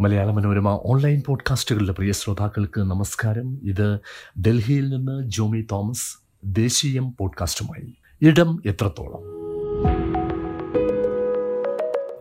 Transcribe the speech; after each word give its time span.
Malayala 0.00 0.30
Manorama 0.30 0.68
online 0.68 1.22
പോഡ്കാസ്റ്റുകളുടെ 1.26 1.92
പ്രിയ 1.92 2.12
ശ്രോതാക്കൾക്ക് 2.12 2.80
നമസ്കാരം. 2.80 3.58
ഇത് 3.62 3.98
ഡൽഹിയിൽ 4.40 4.88
നിന്ന് 4.88 5.30
ജോമി 5.30 5.66
തോമസ് 5.72 6.18
ദേശീയം 6.44 7.14
പോഡ്കാസ്റ്റുമായി. 7.20 7.94
ഇടം 8.22 8.62
എത്രത്തോളം? 8.66 9.20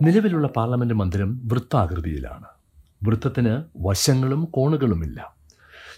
നിലവിലുള്ള 0.07 0.47
പാർലമെന്റ് 0.47 0.93
മന്ദിരം 0.93 1.41
വൃത്താകൃതിയിലാണ്. 1.43 2.45
വൃത്തത്തിന് 3.03 3.63
വശങ്ങളും 3.77 4.45
കോണുകളുമില്ല. 4.45 5.35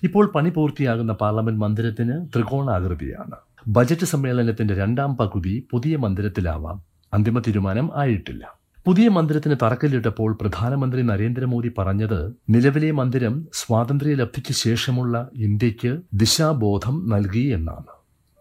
ഇപ്പോൾ 0.03 0.25
പണി 0.25 0.49
പൂർത്തിയാകുന്ന 0.49 1.13
പാർലമെന്റ് 1.13 1.61
മന്ദിരത്തിന് 1.61 2.27
ത്രികോണാകൃതിയാണ്. 2.35 3.35
ബജറ്റ് 3.67 4.05
സമ്മേളനത്തിന്റെ 4.05 4.75
രണ്ടാം 4.75 5.17
പകുതി 5.17 5.67
പുതിയ 5.71 5.95
മന്ദിരത്തിലാവാം. 5.95 6.83
അന്തിമ 7.13 7.39
തീരുമാനം 7.39 7.89
ആയിട്ടില്ല. 7.95 8.60
പുതിയ 8.85 9.09
മന്ദിരത്തിന് 9.09 9.55
തറക്കല്ലിട്ടപ്പോൾ 9.63 10.37
പ്രധാനമന്ത്രി 10.41 11.01
നരേന്ദ്രമോദി 11.01 11.69
പറഞ്ഞത് 11.77 12.19
നിലവിലെ 12.49 12.91
മന്ദിരം 12.91 13.47
സ്വാതന്ത്ര്യ 13.53 14.13
ലബ്ധിക്ക് 14.13 14.53
ശേഷമുള്ള 14.53 15.15
ഇന്ത്യയ്ക്ക് 15.37 15.91
ദിശാബോധം 16.13 17.09
നൽകി 17.09 17.39
എന്നാണ്. 17.39 17.91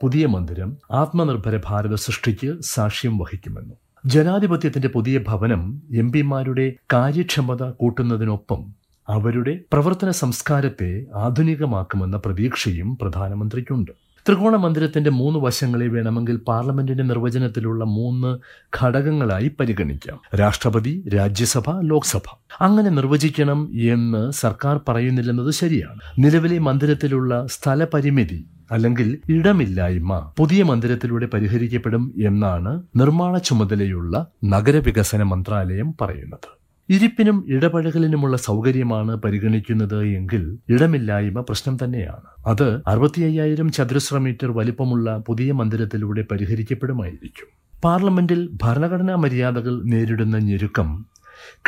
പുതിയ 0.03 0.27
മന്ദിരം 0.27 0.71
ആത്മനിർഭര 0.91 1.61
ഭാരത 1.66 1.95
സൃഷ്ടിക്ക് 1.95 2.59
സാക്ഷ്യം 2.65 3.19
വഹിക്കുമെന്നു 3.19 3.75
ജനാധിപത്യത്തിന്റെ 4.07 4.89
പുതിയ 4.89 5.19
ഭവനം 5.19 5.63
എം 5.95 6.13
പിമാരുടെ 6.13 6.77
കാര്യക്ഷമത 6.93 7.71
കൂട്ടുന്നതിനൊപ്പം 7.71 8.61
അവരുടെ 9.09 9.65
പ്രവർത്തന 9.73 10.11
സംസ്കാരത്തെ 10.11 10.91
ആധുനികമാക്കുമെന്ന 11.15 12.16
പ്രതീക്ഷയും 12.16 12.99
പ്രധാനമന്ത്രിക്കുണ്ട്. 12.99 13.93
ത്രികോണ 14.29 14.56
മന്ദിരത്തിന്റെ 14.56 15.10
മൂന്ന് 15.10 15.38
വശങ്ങളെ 15.38 15.87
വേണമെങ്കിൽ 15.87 16.37
പാർലമെന്റിന്റെ 16.37 17.02
നിർവചനത്തിലുള്ള 17.02 17.84
മൂന്ന് 17.84 18.38
ഘടകങ്ങളായി 18.83 19.51
പരിഗണിക്കാം. 19.60 20.20
രാഷ്ട്രപതി 20.37 21.09
രാജ്യസഭ 21.16 21.80
ലോക്സഭ. 21.80 22.23
അങ്ങനെ 22.60 22.90
നിർവചിക്കണം 22.90 23.71
എന്ന് 23.74 24.30
സർക്കാർ 24.30 24.80
പറയുന്നില്ലെന്നത് 24.88 25.51
ശരിയാണ്. 25.51 26.01
നിലവിലെ 26.18 26.59
മന്ദിരത്തിലുള്ള 26.59 27.46
സ്ഥലപരിമിതി 27.46 28.46
അല്ലെങ്കിൽ 28.71 29.18
ഇടമില്ലായ്മ 29.29 30.32
പുതിയ 30.37 30.62
മന്ദിരത്തിലൂടെ 30.62 31.27
പരിഹരിക്കപ്പെടും 31.27 32.15
എന്നാണ് 32.27 32.82
നിർമ്മാണ 32.96 33.38
ചുമതലയുള്ള 33.38 34.27
നഗരവികസന 34.45 35.23
മന്ത്രാലയം 35.23 35.95
പറയുന്നത്. 36.01 36.60
ഇരിപ്പിനും 36.91 37.45
ഇടപഴകലിനുമുള്ള 37.49 38.37
സൗകര്യമാണ് 38.37 39.16
പരിഗണിക്കുന്നത് 39.16 40.05
എങ്കിൽ 40.05 40.59
ഇടമില്ലായ്മ 40.69 41.41
പ്രശ്നം 41.41 41.79
തന്നെയാണ്. 41.85 42.27
അത് 42.46 42.80
അറുപത്തി 42.87 43.21
അയ്യായിരം 43.21 43.73
ചതുരശ്ര 43.73 44.19
മീറ്റർ 44.19 44.51
വലിപ്പമുള്ള 44.51 45.23
പുതിയ 45.29 45.52
മന്ദിരത്തിലൂടെ 45.52 46.24
പരിഹരിക്കപ്പെടുമായിരിക്കും. 46.30 47.79
പാർലമെന്റിൽ 47.85 48.51
ഭരണഘടനാ 48.63 49.15
മര്യാദകൾ 49.15 49.83
നേരിടുന്ന 49.85 50.38
ഞെരുക്കം 50.38 51.07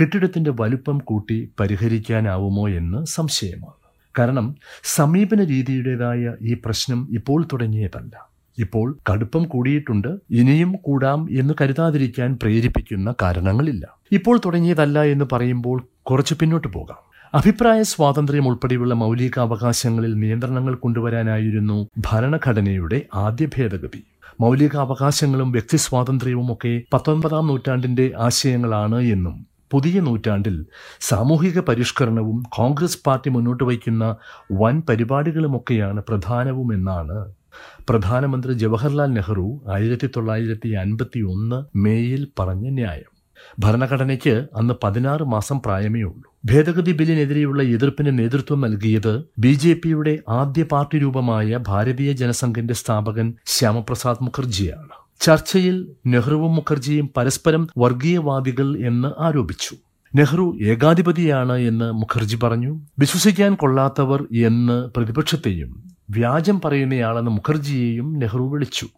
കെട്ടിടത്തിന്റെ 0.01 0.53
വലുപ്പം 0.61 0.99
കൂട്ടി 0.99 1.53
പരിഹരിക്കാനാവുമോ 1.61 2.69
എന്ന് 2.69 3.07
സംശയമാണ്. 3.07 3.83
കാരണം 4.19 4.55
സമീപന 4.85 5.45
രീതിയുടേതായ 5.45 6.35
ഈ 6.43 6.55
പ്രശ്നം 6.55 7.09
ഇപ്പോൾ 7.11 7.47
തുടങ്ങിയതല്ല. 7.53 8.32
ഇപ്പോൾ 8.59 8.99
കടുപ്പം 9.11 9.43
കൂടിയിട്ടുണ്ട് 9.43 10.09
ഇനിയും 10.31 10.73
കൂടാം 10.83 11.29
എന്ന് 11.31 11.55
കരുതാതിരിക്കാൻ 11.61 12.39
പ്രേരിപ്പിക്കുന്ന 12.43 13.15
കാരണങ്ങളില്ല. 13.23 13.85
ഇപ്പോൾ 14.13 14.41
തുടങ്ങിയതല്ല 14.45 15.03
എന്ന് 15.03 15.25
പറയുമ്പോൾ 15.33 15.83
കുറച്ച് 16.03 16.35
പിന്നോട്ട് 16.35 16.69
പോകാം. 16.69 17.01
അഭിപ്രായ 17.35 17.83
സ്വാതന്ത്ര്യം 17.83 18.47
ഉൾപ്പെടെയുള്ള 18.47 18.95
മൗലിക 18.95 19.39
അവകാശങ്ങളിൽ 19.41 20.19
നിയന്ത്രണങ്ങൾ 20.19 20.75
കൊണ്ടുവരാനായിരുന്നു 20.75 21.89
ഭരണഘടനയുടെ 21.99 23.03
ആദ്യ 23.15 23.49
ഭേദഗതി. 23.57 24.03
മൗലിക 24.41 24.77
അവകാശങ്ങളും 24.77 25.53
വ്യക്തി 25.53 25.77
സ്വാതന്ത്ര്യവും 25.77 26.53
ഒക്കെ 26.53 26.83
പത്തൊൻപതാം 26.93 27.47
നൂറ്റാണ്ടിന്റെ 27.47 28.13
ആശയങ്ങളാണ് 28.19 29.01
എന്നും 29.01 29.47
പുതിയ 29.73 30.01
നൂറ്റാണ്ടിൽ 30.01 30.67
സാമൂഹിക 31.01 31.59
പരിഷ്കരണവും 31.59 32.43
കോൺഗ്രസ് 32.49 32.99
പാർട്ടി 33.07 33.31
മുന്നോട്ട് 33.31 33.65
വയ്ക്കുന്ന 33.65 34.17
വൻ 34.53 34.83
പരിപാടികളുമൊക്കെയാണ് 34.89 36.03
പ്രധാനവുമെന്നാണ് 36.09 37.42
പ്രധാനമന്ത്രി 37.89 38.53
ജവഹർലാൽ 38.53 39.07
നെഹ്റു 39.07 39.63
ആയിരത്തി 39.75 40.07
തൊള്ളായിരത്തി 40.07 40.69
അൻപത്തി 40.69 41.21
ഒന്ന് 41.21 41.79
മേയിൽ 41.79 42.29
പറഞ്ഞ 42.39 42.69
ന്യായം. 42.69 43.23
ഭരണഘടനയ്ക്ക് 43.59 44.47
അന്ന് 44.57 44.75
പതിനാറ് 44.85 45.23
മാസം 45.23 45.61
പ്രായമേ 45.67 46.03
ഉള്ളൂ. 46.03 46.33
ഭേദഗതി 46.45 46.93
ബില്ലിനെതിരെയുള്ള 46.93 47.63
എതിർപ്പിന് 47.63 48.19
നേതൃത്വം 48.19 48.61
നൽകിയത് 48.61 49.23
ബി 49.39 49.53
ജെ 49.53 49.73
പിയുടെ 49.85 50.19
ആദ്യ 50.29 50.63
പാർട്ടി 50.63 50.99
രൂപമായ 50.99 51.59
ഭാരതീയ 51.69 52.13
ജനസംഘിന്റെ 52.13 52.75
സ്ഥാപകൻ 52.75 53.35
ശ്യാമപ്രസാദ് 53.47 54.25
മുഖർജിയാണ്. 54.25 54.89
ചർച്ചയിൽ 55.21 55.89
നെഹ്റുവും 56.07 56.55
മുഖർജിയും 56.55 57.11
പരസ്പരം 57.17 57.69
വർഗീയവാദികൾ 57.79 58.79
എന്ന് 58.79 59.23
ആരോപിച്ചു. 59.23 59.77
നെഹ്റു 60.15 60.59
ഏകാധിപതിയാണ് 60.63 61.57
എന്ന് 61.57 61.93
മുഖർജി 61.93 62.37
പറഞ്ഞു. 62.37 62.81
വിശ്വസിക്കാൻ 62.99 63.55
കൊള്ളാത്തവർ 63.55 64.23
എന്ന് 64.23 64.91
പ്രതിപക്ഷത്തെയും 64.97 65.92
വ്യാജം 66.11 66.61
പറയുന്നയാളെന്ന് 66.61 67.31
മുഖർജിയെയും 67.31 68.19
നെഹ്റു 68.19 68.43
വിളിച്ചു. 68.43 68.89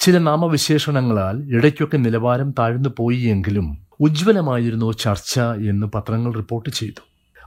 ചില 0.00 0.18
നാമവിശേഷണങ്ങളാൽ 0.18 1.54
ഇടയ്ക്കൊക്കെ 1.56 1.96
നിലവാരം 1.96 2.50
താഴ്ന്നു 2.50 2.88
പോയി 2.98 3.16
എങ്കിലും 3.16 3.78
ഉജ്ജ്വലമായിരുന്നു 4.00 4.92
ചർച്ച 4.92 5.40
എന്ന് 5.40 5.86
പത്രങ്ങൾ 5.86 6.34
റിപ്പോർട്ട് 6.34 6.70
ചെയ്തു. 6.70 7.00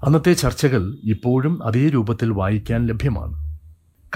അന്നത്തെ 0.05 0.33
ചർച്ചകൾ 0.33 0.97
ഇപ്പോഴും 1.03 1.63
അതേ 1.63 1.89
രൂപത്തിൽ 1.89 2.31
വായിക്കാൻ 2.31 2.85
ലഭ്യമാണ്. 2.85 3.59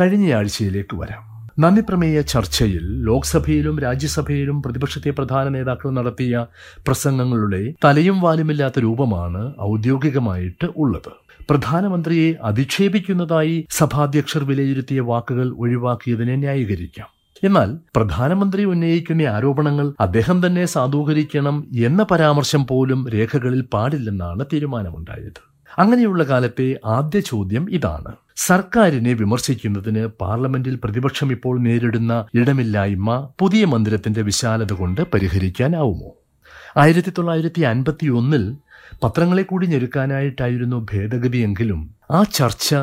കഴിഞ്ഞയാഴ്ചയിലേക്ക് 0.02 0.96
വരാം. 0.96 1.30
നന്ദിപ്രമേയ 1.60 2.22
ചർച്ചയിൽ 2.22 2.80
ലോക്സഭയിലും 2.84 3.80
രാജ്യസഭയിലും 3.80 4.64
പ്രതിപക്ഷത്തെ 4.64 5.10
പ്രധാന 5.10 5.48
നേതാക്കൾ 5.48 5.92
നടത്തിയ 5.92 6.46
പ്രസംഗങ്ങളുടെ 6.88 7.74
തലയും 7.86 8.22
വാലുമില്ലാത്ത 8.22 8.80
രൂപമാണ് 8.80 9.54
ഔദ്യോഗികമായിട്ട് 9.62 10.68
ഉള്ളത്. 10.78 11.29
പ്രധാനമന്ത്രിയെ 11.50 12.34
അധിക്ഷേപിക്കുന്നതായി 12.44 13.68
സഭാധ്യക്ഷർ 13.72 14.44
വിലയിരുത്തിയ 14.44 15.00
വാക്കുകൾ 15.00 15.56
ഒഴിവാക്കിയതിനെ 15.58 16.36
ന്യായീകരിക്കാം. 16.36 17.08
എന്നാൽ 17.44 17.78
പ്രധാനമന്ത്രി 17.96 18.64
ഉന്നയിക്കുന്ന 18.64 19.22
ആരോപണങ്ങൾ 19.22 19.94
അദ്ദേഹം 20.00 20.48
തന്നെ 20.48 20.66
സാധൂകരിക്കണം 20.66 21.68
എന്ന 21.78 22.04
പരാമർശം 22.04 22.68
പോലും 22.68 23.10
രേഖകളിൽ 23.10 23.62
പാടില്ലെന്നാണ് 23.62 24.46
തീരുമാനമുണ്ടായത്. 24.54 25.50
അങ്ങനെയുള്ള 25.80 26.24
കാലത്തെ 26.24 26.80
ആദ്യ 26.86 27.20
ചോദ്യം 27.20 27.72
ഇതാണ്. 27.72 28.16
സർക്കാരിനെ 28.36 29.14
വിമർശിക്കുന്നതിന് 29.14 30.08
പാർലമെന്റിൽ 30.08 30.80
പ്രതിപക്ഷം 30.84 31.32
ഇപ്പോൾ 31.32 31.60
നേരിടുന്ന 31.60 32.26
ഇടമില്ലായ്മ 32.34 33.30
പുതിയ 33.40 33.66
മന്ദിരത്തിന്റെ 33.66 34.22
വിശാലത 34.22 34.74
കൊണ്ട് 34.74 35.02
പരിഹരിക്കാനാവുമോ? 35.14 36.19
ആയിരത്തി 36.78 37.10
തൊള്ളായിരത്തി 37.10 37.62
അൻപത്തി 37.62 38.08
ഒന്നിൽ 38.08 38.56
പത്രങ്ങളെ 39.04 39.44
കൂടി 39.44 39.68
ഞെരുക്കാനായിട്ടായിരുന്നു 39.68 40.88
ഭേദഗതിയെങ്കിലും 40.94 41.90
ആ 42.12 42.24
ചർച്ച 42.24 42.76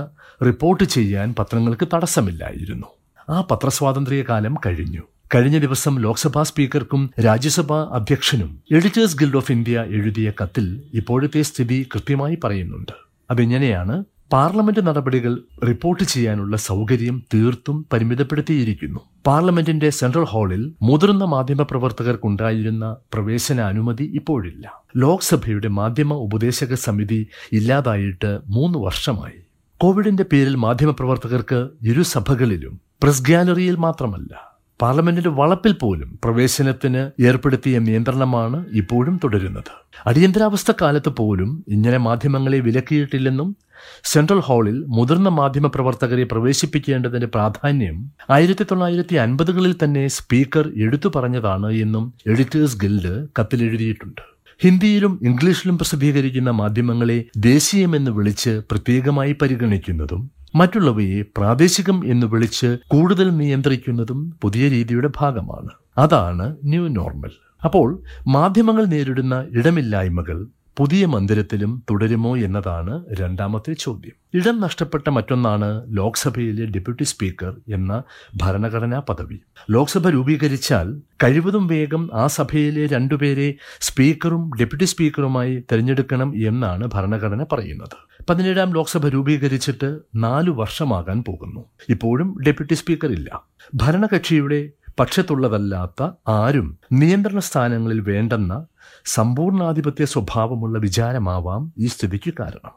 റിപ്പോർട്ട് 0.45 0.85
ചെയ്യാൻ 0.85 1.35
പത്രങ്ങൾക്ക് 1.39 1.89
തടസ്സമില്ലായിരുന്നു. 1.95 2.87
ആ 3.31 3.41
പത്രസ്വാതന്ത്ര്യ 3.41 4.23
കാലം 4.23 4.57
കഴിഞ്ഞു. 4.67 5.03
കഴിഞ്ഞ 5.35 5.59
ദിവസം 5.59 5.99
ലോക്സഭാ 5.99 6.43
സ്പീക്കർക്കും 6.43 7.11
രാജ്യസഭാ 7.25 7.91
അധ്യക്ഷനും 7.93 8.63
എഡിറ്റേഴ്സ് 8.73 9.17
ഗിൽഡ് 9.17 9.37
ഓഫ് 9.37 9.53
ഇന്ത്യ 9.53 9.85
എഴുതിയ 9.89 10.33
കത്തിൽ 10.43 10.83
ഇപ്പോഴത്തെ 10.95 11.43
സ്ഥിതി 11.43 11.89
കൃത്യമായി 11.95 12.39
പറയുന്നുണ്ട്. 12.45 12.93
അതെങ്ങനെയാണ്? 13.31 14.05
പാർലമെന്റ് 14.33 14.87
നടപടികൾ 14.87 15.41
റിപ്പോർട്ട് 15.69 16.03
ചെയ്യാനുള്ള 16.03 16.57
സൗകര്യം 16.57 17.23
തീർത്തും 17.35 17.87
പരിമിതപ്പെടുത്തിയിരിക്കുന്നു. 17.93 19.01
പാർലമെന്റിന്റെ 19.27 19.91
സെൻട്രൽ 19.91 20.25
ഹാളിൽ 20.25 20.73
മുതിർന്ന 20.83 21.25
മാധ്യമപ്രവർത്തകർക്കുണ്ടായിരുന്ന 21.25 22.97
പ്രവേശന 23.15 23.61
അനുമതി 23.61 24.13
ഇപ്പോഴില്ല. 24.15 24.83
ലോക്സഭയുടെ 24.97 25.69
മാധ്യമ 25.69 26.15
ഉപദേശക 26.15 26.75
സമിതി 26.75 27.27
ഇല്ലാതായിട്ട് 27.53 28.39
മൂന്ന് 28.47 28.79
വർഷമായി. 28.79 29.41
കോവിഡിന്റെ 29.79 30.25
പേരിൽ 30.33 30.55
മാധ്യമപ്രവർത്തകർക്ക് 30.55 31.69
ഇരുസഭകളിലും 31.83 32.81
പ്രസ് 33.03 33.23
ഗാലറിയിൽ 33.23 33.77
മാത്രമല്ല 33.77 34.57
പാർലമെന്റിന്റെ 34.83 35.31
വളപ്പിൽ 35.31 35.73
പോലും 35.73 36.19
പ്രവേശനത്തിന് 36.25 37.23
ഏർപ്പെടുത്തിയ 37.23 37.79
നിയന്ത്രണമാണ് 37.79 38.65
ഇപ്പോഴും 38.73 39.21
തുടരുന്നത്. 39.25 39.71
അടിയന്തരാവസ്ഥ 40.07 40.73
കാലത്ത് 40.81 41.09
പോലും 41.09 41.65
ഇങ്ങനെ 41.69 41.99
മാധ്യമങ്ങളെ 41.99 42.59
വിലക്കിയിട്ടില്ലെന്നും 42.59 43.57
സെൻട്രൽ 44.05 44.41
ഹാളിൽ 44.41 44.85
മുതിർന്ന 44.89 45.29
മാധ്യമ 45.29 45.67
പ്രവർത്തകരെ 45.67 46.25
പ്രവേശിപ്പിക്കേണ്ടതിന്റെ 46.25 47.27
പ്രാധാന്യം 47.27 48.13
ആയിരത്തി 48.31 48.65
തൊള്ളായിരത്തി 48.65 49.17
അൻപതുകളിൽ 49.17 49.75
തന്നെ 49.85 50.09
സ്പീക്കർ 50.09 50.73
എടുത്തു 50.77 51.09
പറഞ്ഞതാണ് 51.17 51.73
എന്നും 51.73 52.15
എഡിറ്റേഴ്സ് 52.27 52.81
ഗിൽഡ് 52.81 53.29
കത്തിലെഴുതിയിട്ടുണ്ട്. 53.41 54.21
ഹിന്ദിയിലും 54.63 55.21
ഇംഗ്ലീഷിലും 55.23 55.79
പ്രസിദ്ധീകരിക്കുന്ന 55.79 56.51
മാധ്യമങ്ങളെ 56.51 57.25
ദേശീയമെന്ന് 57.37 58.11
വിളിച്ച് 58.11 58.51
പ്രത്യേകമായി 58.51 59.37
പരിഗണിക്കുന്നതും 59.43 60.31
മറ്റുള്ളവയെ 60.55 61.23
പ്രാദേശികം 61.23 62.03
എന്ന് 62.05 62.27
വിളിച്ച് 62.27 62.77
കൂടുതൽ 62.89 63.37
നിയന്ത്രിക്കുന്നതും 63.37 64.39
പുതിയ 64.43 64.69
രീതിയുടെ 64.69 65.09
ഭാഗമാണ്. 65.21 65.69
അതാണ് 65.99 66.57
ന്യൂ 66.65 66.89
നോർമൽ. 66.89 67.31
അപ്പോൾ 67.65 68.03
മാധ്യമങ്ങൾ 68.27 68.85
നേരിടുന്ന 68.85 69.47
ഇടമില്ലായ്മകൾ 69.51 70.47
പുതിയ 70.79 71.07
മന്ദിരത്തിലും 71.07 71.83
തുടരുമോ 71.91 72.37
എന്നതാണ് 72.37 73.05
രണ്ടാമത്തെ 73.13 73.73
ചോദ്യം. 73.73 74.13
ഇടം 74.35 74.61
നഷ്ടപ്പെട്ട 74.61 75.09
മറ്റൊന്നാണ് 75.11 75.85
ലോക്സഭയിലെ 75.89 76.65
ഡെപ്യൂട്ടി 76.65 77.03
സ്പീക്കർ 77.03 77.57
എന്ന 77.69 78.03
ഭരണഘടനാ 78.37 78.99
പദവി. 78.99 79.41
ലോക്സഭ 79.71 80.09
രൂപീകരിച്ചാൽ 80.09 81.01
കഴിവതും 81.25 81.67
വേഗം 81.67 82.11
ആ 82.15 82.27
സഭയിലെ 82.27 82.87
രണ്ടുപേരെ 82.87 83.55
സ്പീക്കറും 83.81 84.51
ഡെപ്യൂട്ടി 84.61 84.85
സ്പീക്കറുമായി 84.85 85.65
തിരഞ്ഞെടുക്കണം 85.73 86.35
എന്നാണ് 86.47 86.91
ഭരണഘടന 86.95 87.47
പറയുന്നത്. 87.53 88.25
പതിനേഴാം 88.31 88.71
ലോക്സഭ 88.71 89.09
രൂപീകരിച്ചിട്ട് 89.09 89.99
നാലു 90.15 90.51
വർഷമാകാൻ 90.51 91.25
പോകുന്നു. 91.29 91.65
ഇപ്പോഴും 91.89 92.37
ഡെപ്യൂട്ടി 92.47 92.75
സ്പീക്കർ 92.75 93.13
ഇല്ല. 93.13 93.43
ഭരണകക്ഷിയുടെ 93.75 94.71
പക്ഷത്തുള്ളതല്ലാത്ത 95.01 96.11
ആരും 96.29 96.79
നിയന്ത്രണ 96.93 97.39
സ്ഥാനങ്ങളിൽ 97.39 98.01
വേണ്ടെന്ന 98.01 98.67
സമ്പൂർണാധിപത്യ 99.05 100.05
സ്വഭാവമുള്ള 100.05 100.79
വിചാരമാവാം 100.79 101.73
ഈ 101.79 101.87
സ്ഥിതിക്ക് 101.87 102.35
കാരണം. 102.41 102.71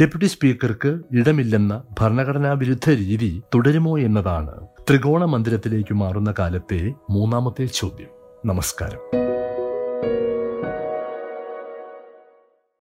ഡെപ്യൂട്ടി 0.00 0.26
സ്പീക്കർക്ക് 0.26 1.00
ഇടമില്ലെന്ന 1.12 1.82
ഭരണഘടനാ 2.00 2.52
വിരുദ്ധ 2.52 2.90
രീതി 2.90 3.42
തുടരുമോ 3.54 3.98
എന്നതാണ് 3.98 4.66
ത്രികോണ 4.88 5.24
മന്ദിരത്തിലേക്ക് 5.24 5.94
മാറുന്ന 5.94 6.34
കാലത്തെ 6.38 6.92
മൂന്നാമത്തെ 7.10 7.64
ചോദ്യം. 7.64 8.08
നമസ്കാരം. 8.46 9.15